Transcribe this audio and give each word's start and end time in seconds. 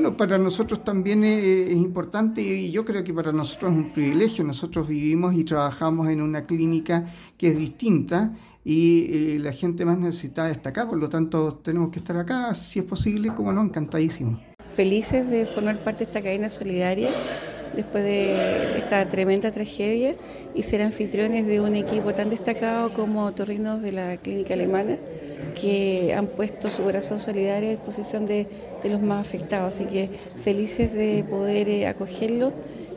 Bueno, 0.00 0.16
para 0.16 0.38
nosotros 0.38 0.84
también 0.84 1.24
es, 1.24 1.72
importante 1.72 2.40
y 2.40 2.70
yo 2.70 2.84
creo 2.84 3.02
que 3.02 3.12
para 3.12 3.32
nosotros 3.32 3.72
es 3.72 3.78
un 3.78 3.90
privilegio. 3.90 4.44
Nosotros 4.44 4.86
vivimos 4.86 5.34
y 5.34 5.42
trabajamos 5.42 6.08
en 6.08 6.22
una 6.22 6.46
clínica 6.46 7.12
que 7.36 7.48
es 7.48 7.58
distinta 7.58 8.32
y 8.64 9.08
eh, 9.10 9.38
la 9.40 9.52
gente 9.52 9.84
más 9.84 9.98
necesitada 9.98 10.50
está 10.50 10.70
acá, 10.70 10.88
por 10.88 10.98
lo 10.98 11.08
tanto 11.08 11.52
tenemos 11.56 11.90
que 11.90 11.98
estar 11.98 12.16
acá, 12.16 12.54
si 12.54 12.78
es 12.78 12.84
posible, 12.84 13.34
como 13.34 13.52
no, 13.52 13.60
encantadísimo. 13.60 14.38
Felices 14.68 15.28
de 15.28 15.44
formar 15.46 15.82
parte 15.82 16.04
de 16.04 16.10
esta 16.10 16.22
cadena 16.22 16.48
solidaria 16.48 17.10
después 17.74 18.04
de 18.04 18.78
esta 18.78 19.08
tremenda 19.08 19.50
tragedia 19.50 20.14
y 20.54 20.62
ser 20.62 20.82
anfitriones 20.82 21.46
de 21.46 21.60
un 21.60 21.76
equipo 21.76 22.14
tan 22.14 22.30
destacado 22.30 22.92
como 22.92 23.32
Torrinos 23.32 23.82
de 23.82 23.92
la 23.92 24.16
Clínica 24.16 24.54
Alemana, 24.54 24.96
que 25.60 26.14
han 26.16 26.26
puesto 26.26 26.70
su 26.70 26.82
corazón 26.82 27.18
solidario 27.18 27.68
a 27.68 27.72
disposición 27.72 28.26
de, 28.26 28.46
los 28.84 29.00
más 29.00 29.26
afectados. 29.26 29.74
Así 29.74 29.84
que 29.84 30.10
felices 30.36 30.92
de 30.92 31.24
poder 31.28 31.68
eh, 31.68 31.86
acogerlo 31.86 32.52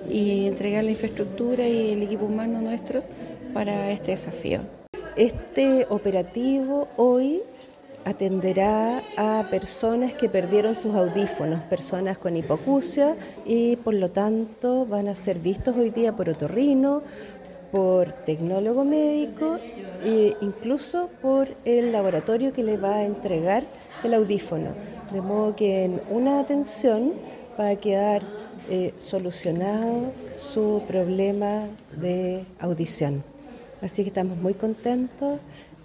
y 0.10 0.48
entregar 0.48 0.84
la 0.84 0.92
infraestructura 0.92 1.68
y 1.68 1.94
el 1.94 2.04
equipo 2.04 2.26
humano 2.26 2.62
nuestro 2.62 3.02
para 3.54 3.92
este 3.92 4.12
desafío. 4.12 4.62
Este 5.16 5.86
operativo 5.90 6.88
hoy 6.98 7.42
atenderá 8.06 9.02
a 9.18 9.48
personas 9.50 10.14
que 10.14 10.30
perdieron 10.30 10.76
sus 10.76 10.96
audífonos, 10.96 11.64
personas 11.64 12.18
con 12.18 12.36
hipocusia 12.36 13.16
y 13.46 13.76
por 13.78 13.94
lo 13.94 14.12
tanto 14.12 14.86
van 14.86 15.08
a 15.08 15.16
ser 15.16 15.40
vistos 15.40 15.76
hoy 15.76 15.90
día 15.90 16.16
por 16.16 16.30
otorrino, 16.30 17.04
por 17.72 18.12
tecnólogo 18.12 18.84
médico 18.84 19.58
e 20.04 20.36
incluso 20.42 21.10
por 21.22 21.56
el 21.64 21.92
laboratorio 21.92 22.52
que 22.52 22.64
le 22.64 22.78
va 22.78 22.98
a 22.98 23.06
entregar 23.06 23.66
el 24.04 24.14
audífono. 24.14 24.76
De 25.14 25.22
modo 25.22 25.56
que 25.56 25.86
en 25.86 26.02
una 26.10 26.40
atención 26.40 27.14
va 27.60 27.70
a 27.70 27.76
quedar 27.76 28.24
eh, 28.70 28.94
solucionado 28.98 30.12
su 30.38 30.84
problema 30.88 31.68
de 31.96 32.46
audición. 32.60 33.24
Así 33.82 34.04
que 34.04 34.10
estamos 34.10 34.38
muy 34.38 34.54
contentos 34.54 35.40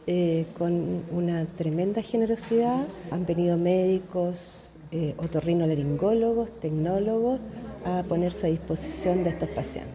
eh, 0.07 0.47
con 0.57 1.05
una 1.11 1.47
tremenda 1.47 2.01
generosidad. 2.01 2.87
Han 3.11 3.27
venido 3.27 3.59
médicos, 3.59 4.75
eh, 4.93 5.15
otorrinolaringólogos, 5.19 6.61
tecnólogos 6.61 7.41
a 7.85 8.05
ponerse 8.05 8.47
a 8.47 8.51
disposición 8.51 9.25
de 9.25 9.31
estos 9.31 9.49
pacientes. 9.49 9.95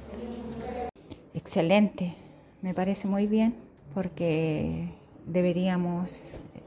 Excelente, 1.33 2.13
me 2.61 2.73
parece 2.73 3.07
muy 3.07 3.25
bien 3.25 3.55
porque 3.93 4.89
deberíamos 5.25 6.21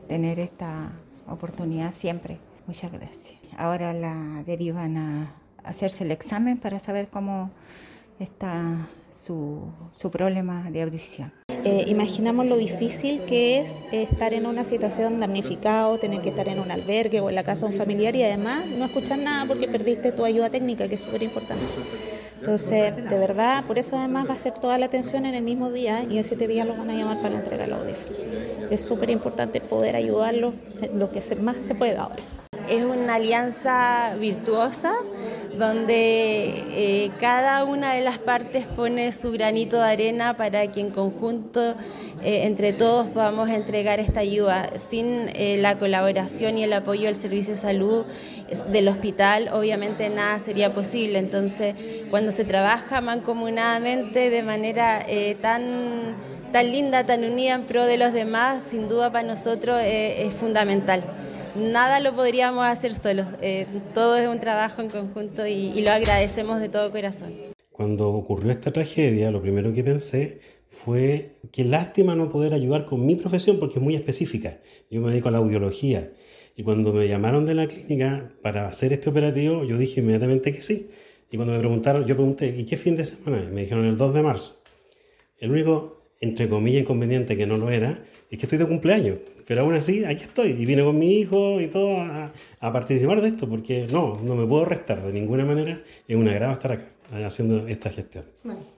tener 0.09 0.39
esta 0.39 0.93
oportunidad 1.29 1.93
siempre. 1.93 2.39
Muchas 2.67 2.93
gracias. 2.93 3.39
Ahora 3.59 3.93
la 3.93 4.43
derivan 4.47 4.97
a 4.97 5.35
hacerse 5.65 6.05
el 6.05 6.13
examen 6.13 6.57
para 6.57 6.79
saber 6.79 7.09
cómo 7.09 7.51
está 8.19 8.89
su, 9.15 9.69
su 9.97 10.11
problema 10.11 10.71
de 10.71 10.83
audición. 10.83 11.44
Eh, 11.65 11.85
imaginamos 11.87 12.45
lo 12.45 12.59
difícil 12.59 13.23
que 13.23 13.59
es 13.59 13.83
estar 13.91 14.35
en 14.35 14.45
una 14.45 14.65
situación 14.65 15.19
damnificado, 15.19 15.99
tener 15.99 16.21
que 16.21 16.29
estar 16.29 16.47
en 16.49 16.59
un 16.59 16.71
albergue 16.71 17.21
o 17.21 17.31
en 17.31 17.35
la 17.35 17.43
casa 17.43 17.67
de 17.67 17.73
un 17.73 17.79
familiar 17.79 18.15
y 18.17 18.23
además 18.23 18.67
no 18.67 18.85
escuchar 18.85 19.19
nada 19.19 19.47
porque 19.47 19.67
perdiste 19.67 20.13
tu 20.13 20.27
ayuda 20.27 20.51
técnica, 20.51 20.89
que 20.89 20.97
es 20.97 21.03
súper 21.03 21.23
importante. 21.23 21.65
Entonces, 22.37 22.95
de 22.95 23.19
verdad, 23.19 23.65
por 23.65 23.79
eso 23.79 23.97
además 23.97 24.29
va 24.29 24.35
a 24.35 24.39
ser 24.39 24.53
toda 24.53 24.77
la 24.77 24.87
atención 24.87 25.25
en 25.25 25.35
el 25.35 25.43
mismo 25.43 25.73
día 25.73 26.05
y 26.09 26.19
en 26.19 26.25
siete 26.25 26.47
días 26.47 26.67
lo 26.67 26.77
van 26.77 26.91
a 26.91 26.95
llamar 26.95 27.17
para 27.17 27.31
la 27.31 27.41
entrega 27.41 27.67
los 27.67 27.81
audífonos. 27.81 28.21
Es 28.71 28.83
súper 28.83 29.09
importante 29.09 29.63
poder 29.63 29.97
ayudarlos 29.97 30.55
lo 30.95 31.11
que 31.11 31.23
más 31.37 31.57
se 31.65 31.75
puede 31.75 31.97
ahora. 31.97 32.23
Es 32.69 32.85
una 32.85 33.17
alianza 33.17 34.15
virtuosa 34.19 34.95
donde 35.59 36.65
eh, 36.71 37.11
cada 37.21 37.65
una 37.65 37.95
de 37.95 38.01
las 38.01 38.19
partes 38.19 38.67
pone 38.67 39.13
su 39.13 39.31
granito 39.33 39.77
de 39.77 39.85
arena 39.85 40.37
para 40.37 40.67
que 40.71 40.81
en 40.81 40.91
conjunto, 40.91 41.75
eh, 42.23 42.45
entre 42.45 42.73
todos, 42.73 43.09
podamos 43.09 43.51
entregar 43.51 44.01
esta 44.01 44.21
ayuda. 44.21 44.71
Sin 44.79 45.29
eh, 45.35 45.59
la 45.61 45.79
colaboración 45.79 46.59
y 46.59 46.65
el 46.65 46.73
apoyo 46.73 47.05
del 47.05 47.17
Servicio 47.17 47.55
de 47.55 47.61
Salud 47.61 48.05
del 48.71 48.89
hospital, 48.89 49.51
obviamente 49.53 50.09
nada 50.09 50.39
sería 50.39 50.73
posible. 50.73 51.19
Entonces, 51.19 51.75
cuando 52.11 52.33
se 52.33 52.45
trabaja 52.45 53.01
mancomunadamente 53.01 54.31
de 54.31 54.43
manera 54.43 55.05
tan, 55.41 56.17
tan 56.53 56.73
linda, 56.73 57.05
tan 57.05 57.25
unida 57.25 57.55
en 57.55 57.65
pro 57.65 57.85
de 57.85 57.99
los 57.99 58.13
demás, 58.13 58.65
sin 58.65 58.89
duda 58.89 59.13
para 59.13 59.27
nosotros 59.27 59.79
es 59.83 60.33
fundamental 60.35 61.05
nada 61.57 62.01
lo 62.01 62.15
podríamos 62.15 62.67
hacer 62.67 62.95
solos. 62.95 63.27
Eh, 63.41 63.67
todo 63.93 64.17
es 64.17 64.29
un 64.29 64.41
trabajo 64.41 64.83
en 64.83 64.91
conjunto 64.91 65.47
y, 65.47 65.81
lo 65.81 65.91
agradecemos 65.91 66.61
de 66.61 66.69
todo 66.69 66.91
corazón. 66.91 67.33
Cuando 67.71 68.09
ocurrió 68.11 68.51
esta 68.53 68.73
tragedia, 68.73 69.31
lo 69.31 69.43
primero 69.43 69.73
que 69.73 69.83
pensé 69.83 70.41
fue 70.69 71.35
que 71.53 71.65
lástima 71.65 72.15
no 72.15 72.29
poder 72.29 72.55
ayudar 72.55 72.85
con 72.85 73.05
mi 73.05 73.15
profesión 73.17 73.59
porque 73.59 73.79
es 73.79 73.83
muy 73.83 73.95
específica. 73.95 74.61
Yo 74.91 75.01
me 75.01 75.11
dedico 75.11 75.29
a 75.29 75.33
la 75.33 75.39
audiología. 75.39 76.13
Y 76.57 76.63
cuando 76.63 76.93
me 76.93 77.09
llamaron 77.09 77.47
de 77.47 77.55
la 77.55 77.67
clínica 77.67 78.31
para 78.43 78.69
hacer 78.69 78.93
este 78.93 79.11
operativo, 79.11 79.65
yo 79.65 79.77
dije 79.77 80.01
inmediatamente 80.01 80.53
que 80.53 80.63
sí. 80.63 80.89
Y 81.31 81.37
cuando 81.37 81.53
me 81.53 81.59
preguntaron, 81.59 82.05
yo 82.07 82.15
pregunté, 82.15 82.55
¿y 82.57 82.65
qué 82.65 82.77
fin 82.77 82.95
de 82.95 83.05
semana? 83.05 83.49
me 83.51 83.63
dijeron 83.63 83.85
el 83.87 83.97
2 83.97 84.15
de 84.15 84.23
marzo. 84.23 84.63
El 85.39 85.51
único, 85.51 86.03
entre 86.21 86.49
comillas, 86.49 86.83
inconveniente 86.83 87.37
que 87.37 87.47
no 87.47 87.59
lo 87.59 87.71
era, 87.71 88.05
es 88.31 88.39
que 88.39 88.47
estoy 88.47 88.59
de 88.59 88.67
cumpleaños. 88.67 89.19
Pero 89.47 89.63
aún 89.63 89.75
así, 89.75 90.05
aquí 90.05 90.23
estoy. 90.23 90.51
Y 90.53 90.67
vine 90.67 90.83
con 90.83 90.99
mi 90.99 91.21
hijo 91.21 91.61
y 91.61 91.69
todo 91.69 92.01
a, 92.01 92.33
participar 92.73 93.21
de 93.21 93.29
esto, 93.29 93.49
porque 93.49 93.87
no, 93.91 94.19
no 94.23 94.35
me 94.37 94.47
puedo 94.47 94.65
restar 94.65 95.03
de 95.05 95.13
ninguna 95.13 95.45
manera. 95.45 95.81
Es 96.09 96.17
un 96.17 96.29
agrado 96.29 96.53
estar 96.53 96.73
acá 96.73 96.87
haciendo 97.27 97.67
esta 97.67 97.91
gestión. 97.91 98.25